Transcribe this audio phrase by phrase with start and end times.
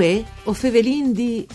[0.00, 1.46] Uè, o fevelin di...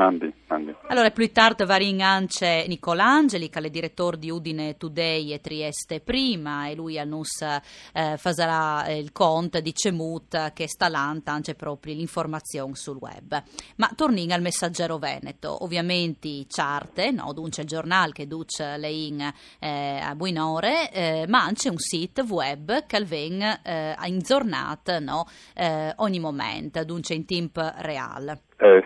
[0.00, 0.74] Mandi, mandi.
[0.86, 6.68] Allora, più tardi varin anche Nicolangeli, che è direttore di Udine Today e Trieste prima,
[6.68, 11.92] e lui a nos eh, farà il conto di Cemut che sta lanta anche proprio
[11.92, 13.42] l'informazione sul web.
[13.76, 19.20] Ma torniamo al messaggero Veneto, ovviamente charte, no, dunque il giornale che duce le in
[19.58, 25.26] eh, a buonore, eh, ma anche un sito web che viene eh, in giornata, no,
[25.54, 28.44] eh, ogni momento, dunque in tempo reale.
[28.62, 28.82] Eh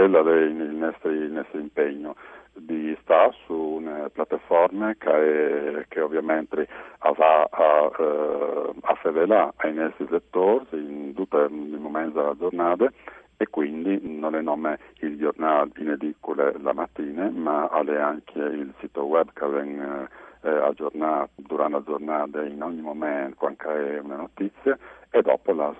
[0.00, 2.14] è il nostro, il nostro impegno
[2.56, 6.68] di stare su una piattaforma che, che ovviamente
[7.16, 12.90] va a, uh, a favelare ai nostri lettori in tutti i momenti della giornata
[13.36, 18.72] e quindi non è nome il giornale in edicola la mattina ma è anche il
[18.78, 20.08] sito web che viene eh,
[20.48, 24.78] aggiornato durante la giornata in ogni momento quando è una notizia
[25.10, 25.76] e dopo las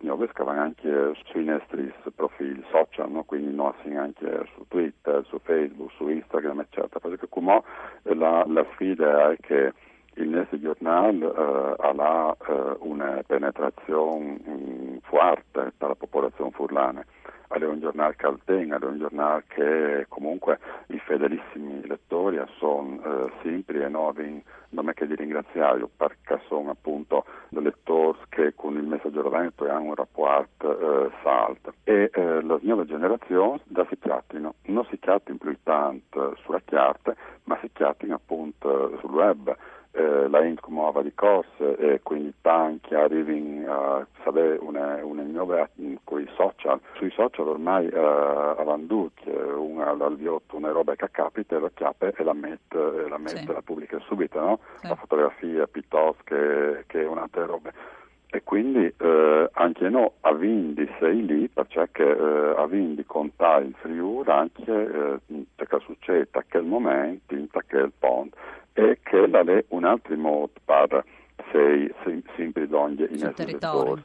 [0.00, 3.24] nuove che vanno anche sui nostri profili social, no?
[3.24, 7.00] quindi noi anche su Twitter, su Facebook, su Instagram, eccetera.
[7.00, 7.62] Perché come
[8.02, 9.72] la, la sfida è che
[10.14, 17.04] il nostro giornale uh, ha uh, una penetrazione um, forte per la popolazione furlana
[17.48, 23.32] è un giornale che calden, è un giornale che comunque i fedelissimi lettori sono eh,
[23.42, 28.84] sempre e nuovi, non è che di ringraziare perché sono appunto lettori che con il
[28.84, 34.54] messaggero Veneto hanno un rapporto eh, salto e eh, le nuove generazioni da si chiattino,
[34.62, 39.56] non si chiattino più tanto sulla carta ma si chiattino appunto sul web
[39.98, 45.68] eh, la Int come di corse e quindi tanti arrivano a sapere una, una nuova
[46.04, 46.80] con i social.
[46.94, 49.10] Sui social ormai eh, avanno
[49.56, 52.78] una all'alviotto una roba che capita, la chiappa e la mette,
[53.08, 53.46] la, mette, sì.
[53.46, 54.58] la pubblica subito, no?
[54.80, 54.88] sì.
[54.88, 57.72] la fotografia piuttosto che, che un'altra roba.
[58.30, 65.20] E quindi eh, anche noi avendo sei lì perché eh, avendo contare il Friuli anche
[65.26, 68.36] eh, che succede a quel momento, in quel ponte
[68.78, 71.04] e che è un altro modo per
[71.50, 71.92] sei
[72.36, 74.04] sempre donne in territorio.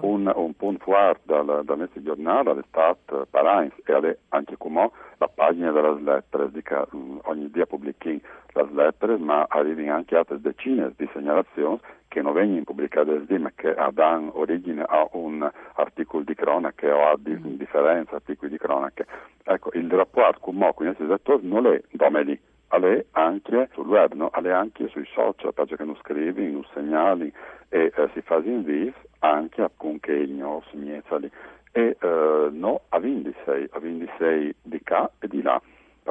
[0.00, 5.28] Un, un punto forte dal, dal nostro giornale è stato Parains e anche come la
[5.28, 8.20] pagina delle lettere, dica, ogni dia pubblichiamo
[8.54, 13.74] le lettere, ma arrivano anche altre decine di segnalazioni che non vengono pubblicate ma che
[13.92, 17.56] danno origine a un articolo di cronaca o a di, mm.
[17.56, 19.04] differenza articoli di cronaca.
[19.44, 24.30] Ecco, il rapporto con i nostri lettori non è lì, alle anche sul web, no?
[24.32, 27.32] alle anche sui social, perché non scrivi, non segnali
[27.68, 31.30] e eh, si fa in vis anche appunto i nostri miezali
[31.72, 35.60] e eh, no a 26, a 26 di qua e di là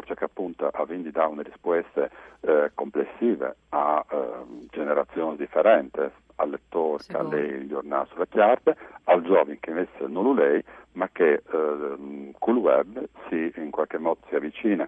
[0.06, 2.10] perché appunto avendo dato una risposta
[2.42, 6.02] eh, complessiva a eh, generazioni differenti,
[6.36, 10.64] al lettore che ha il giornale sulla chiave, al giovane che invece non lo lei,
[10.94, 14.88] ma che eh, col web si in qualche modo si avvicina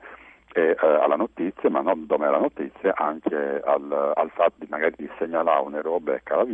[0.54, 4.68] e, eh, alla notizia, ma non dove è la notizia, anche al, al fatto di
[4.69, 6.46] magari di segnalare una roba che la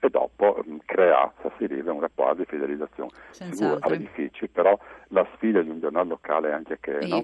[0.00, 4.78] e dopo mh, crea, se si arriva, un rapporto di fidelizzazione sicuro, è difficile, però
[5.08, 7.22] la sfida di un giornale locale è anche che no?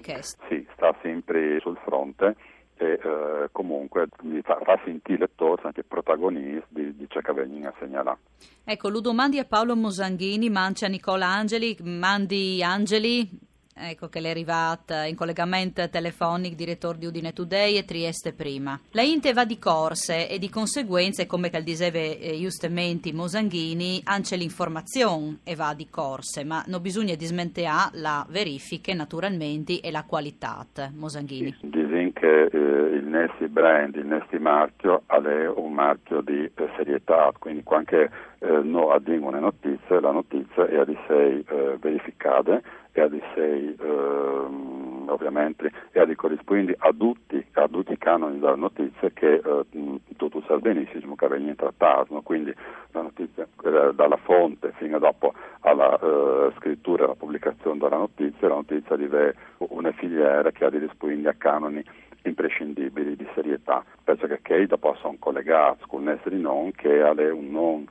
[0.49, 2.35] sì, sta sempre sul fronte
[2.77, 4.07] e eh, comunque
[4.43, 8.17] fa, fa sentire lettori anche protagonisti di, di ciò che vengono a segnalare.
[8.65, 13.29] Ecco, lo domandi a Paolo Mosanghini, mancia Nicola Angeli, mandi Angeli,
[13.77, 18.79] Ecco che l'è arrivata in collegamento telefonico direttore di Udine Today e Trieste prima.
[18.91, 24.37] La Inte va di corse e di conseguenza, come che diceva eh, giustamente Mosanghini, anche
[24.37, 30.65] l'informazione e va di corse, ma non bisogna dismenteare la verifica naturalmente e la qualità.
[30.95, 31.53] Mosanghini.
[31.59, 32.57] Sì, dicono che eh,
[32.95, 38.09] il nostro brand, il nostro marchio è un marchio di eh, serietà, quindi quando eh,
[38.39, 42.61] noi abbiamo una notizia, la notizia è di sé eh, verificata
[42.97, 48.39] e a di sei ehm, ovviamente e a corrispondi a tutti, a tutti i canoni
[48.39, 49.65] della notizia che eh,
[50.15, 52.21] tu, tu sai benissimo che vengono trattati, no?
[52.21, 52.55] quindi
[52.91, 58.47] la notizia eh, dalla fonte fino dopo alla eh, scrittura e alla pubblicazione della notizia,
[58.47, 61.83] la notizia deve una filiera che ha di rispondi a canoni
[62.23, 67.85] imprescindibili di serietà, perché che possono collegare con essere non che ha un non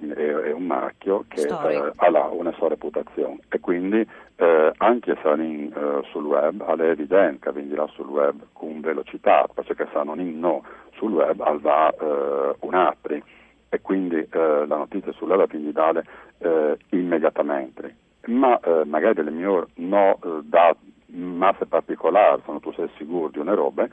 [0.00, 3.38] è, un marchio che eh, ha una sua reputazione.
[3.48, 4.06] E quindi
[4.36, 9.46] eh, anche se in, eh, sul web è evidente che vendirà sul web con velocità
[9.52, 10.64] perché se non in no
[10.94, 13.22] sul web va eh, un altri.
[13.70, 16.04] E quindi eh, la notizia sul web quindi dare
[16.38, 17.96] eh, immediatamente.
[18.26, 23.88] Ma magari le mie no da masse particolari sono tu sei sicuro di una roba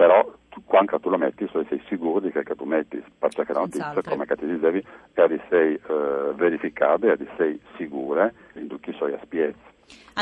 [0.00, 3.60] però tu, quando tu lo metti sei sicuro di che, che tu metti perché la
[3.60, 8.94] notizia come ti dicevi di sei eh, verificate, è di sei sicure in tutti i
[8.94, 9.69] suoi aspetti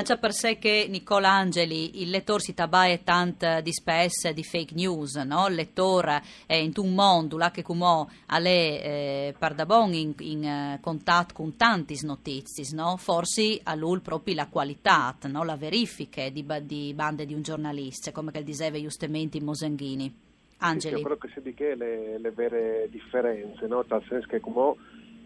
[0.03, 4.75] già per sé che Nicola Angeli, il lettore si tabaia tant di spesse di fake
[4.75, 5.47] news, no?
[5.49, 10.81] Il lettore è in un mondo là che come alle eh, pardabon in, in uh,
[10.81, 12.97] contatto con tanti notizie, no?
[12.97, 15.43] Forse a lui proprio la qualità, no?
[15.45, 20.27] La verifica di, di, bande di un giornalista, come che diceva giustamente Mosanghini.
[20.61, 20.97] Angeli.
[20.97, 23.85] Sì, io credo che si dica le, le vere differenze, no?
[23.85, 24.75] Tal senso che come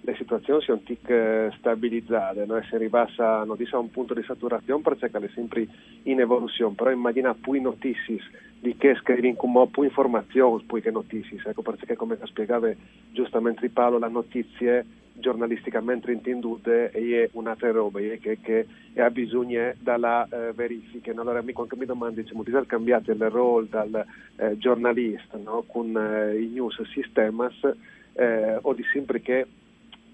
[0.05, 2.57] le situazioni sono tic eh, stabilizzate, no?
[2.57, 5.67] e si ribassa a un punto di saturazione perché è sempre
[6.05, 8.19] in evoluzione, però immagina più notizie
[8.59, 12.71] di che scrivi in come più informazioni più che notizie, ecco perché come spiegava
[13.13, 14.85] giustamente Paolo, la notizia
[15.15, 18.67] giornalisticamente intendute è un'altra roba è che, che
[18.97, 21.13] ha bisogno della eh, verifica.
[21.13, 24.05] Allora quando mi domandi, diciamo, di cambiato il ruolo dal
[24.37, 25.65] eh, giornalista no?
[25.67, 27.77] con eh, i news systems
[28.15, 29.47] eh, o di sempre che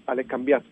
[0.09, 0.65] alle cambiato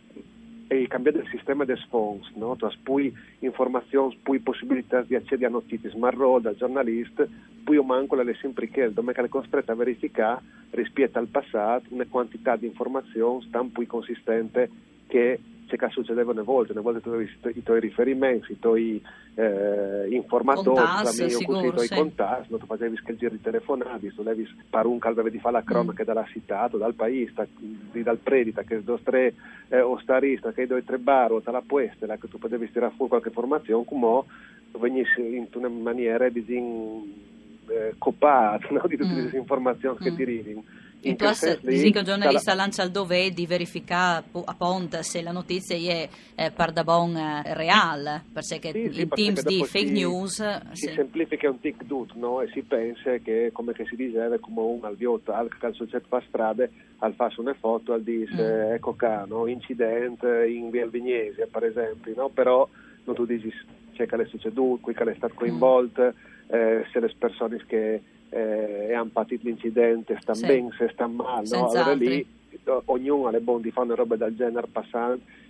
[0.67, 2.55] e cambiato il sistema dei fonds, no?
[2.57, 7.25] Cioè, poi informazioni, poi possibilità di accedere a notizie, ma da giornalista,
[7.63, 10.41] poi manco le sempre che, dove è costretta a verificare
[10.71, 14.69] rispetto al passato una quantità di informazioni stan più consistente
[15.07, 19.01] che c'è che succedeva una volta, una volta tu i tuoi riferimenti, i tuoi
[19.35, 21.93] eh, informatori, contas, i tuoi sì.
[21.93, 25.63] contatti, non tu facevi che giri telefonati, tu levi per un caldo di fare la
[25.63, 26.05] cronaca mm.
[26.05, 27.47] dalla citato, dal paese,
[27.91, 29.33] dal predita, che do tre
[29.67, 33.27] eh, ostarista, che do tre bar, o dalla puesta, che tu potevi tirare fuori qualche
[33.27, 34.23] informazione, come
[34.79, 36.45] venisse in una maniera di
[37.67, 38.83] eh, copata no?
[38.87, 39.35] di tutte mm.
[39.35, 40.03] informazioni mm.
[40.03, 40.63] che ti arrivano
[41.01, 41.25] in tu
[41.61, 42.63] dici che il giornalista la...
[42.63, 47.15] lancia il dovere di verificare a Ponte se la notizia è eh, par da bon
[47.15, 50.71] eh, reale, perché sì, sì, in teams di fake si, news...
[50.71, 50.93] Si sì.
[50.93, 52.41] semplifica un tic tut, no?
[52.41, 56.71] E si pensa che, come che si diceva, come un alviotto al calzocetto fa strade,
[56.99, 58.73] al fa una foto, al dice, mm.
[58.73, 59.47] ecco qua, no?
[59.47, 62.29] incidente in via Vignese, per esempio, no?
[62.29, 62.67] Però
[63.03, 63.51] non tu dici
[63.93, 66.53] c'è che è succeduto, qui che è stato coinvolto, mm.
[66.53, 70.45] eh, se le persone che eh, hanno patito l'incidente, stanno sì.
[70.45, 71.67] bene, se stanno male, no?
[71.69, 72.25] allora lì
[72.85, 75.45] ognuno ha le buone di fare una roba del genere passante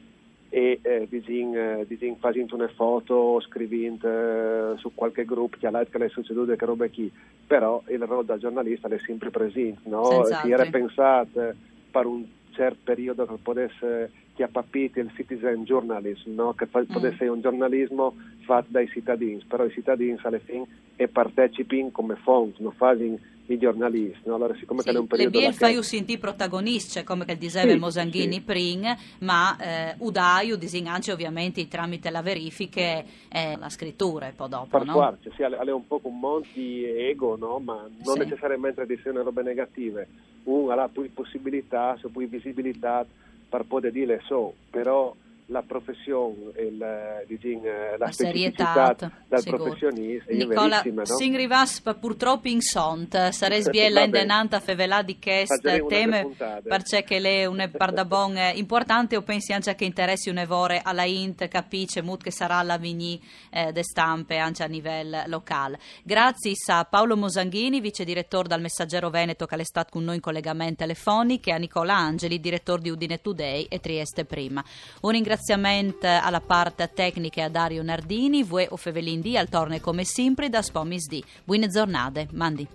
[0.49, 6.09] e eh, disin, disin facendo una foto scrivendo eh, su qualche gruppo che che è
[6.09, 7.11] succeduto che roba chi
[7.45, 10.23] però il ruolo da giornalista è sempre presente no?
[10.23, 11.53] si era pensato
[11.91, 14.09] per un certo periodo che potesse ha
[14.45, 16.53] capito il citizen journalism no?
[16.53, 16.85] che fa, mm.
[16.85, 18.15] potesse essere un giornalismo
[18.45, 20.65] fatto dai cittadini però i cittadini alla fine
[20.95, 23.17] e partecipino come fonte, non fanno
[23.47, 24.21] i giornalisti.
[24.25, 24.35] No?
[24.35, 27.77] Allora, siccome sì, è un periodo le BL fai sentire protagonista, come che diceva sì,
[27.77, 28.41] Mosanghini sì.
[28.41, 34.67] prima, ma eh, Udaio disinanci ovviamente tramite la verifica e eh, la scrittura poi dopo.
[34.77, 34.93] Per no?
[34.93, 37.59] Quarce, sì, è un po' un monte di ego, no?
[37.59, 40.07] ma non necessariamente di essere robe negative.
[40.47, 43.05] Uno ha più possibilità, più visibilità
[43.49, 45.13] per poter dire so, però
[45.49, 48.95] la professione e la, diciamo, la, la serietà
[49.27, 51.05] del professionista Nicola, no?
[51.05, 56.27] sin rivaspa purtroppo in sont sarebbe biella indenanta fevelà di quest teme
[56.63, 59.15] perché le un pardabon importante.
[59.15, 63.21] O pensi anche che interessi un evore alla int capisce mut che sarà la vigni
[63.51, 69.09] eh, de stampe anche a livello locale grazie a Paolo Mosanghini vice direttore dal Messaggero
[69.09, 72.89] Veneto che è stato con noi in collegamento telefonico e a Nicola Angeli direttore di
[72.89, 74.63] Udine Today e Trieste Prima.
[75.01, 79.79] Un ringraziamento ringraziamento alla parte tecnica a Dario Nardini, voi o Fevelin di al torne
[79.79, 81.23] come sempre da Spomis di.
[81.43, 82.67] Buone giornate, mandi.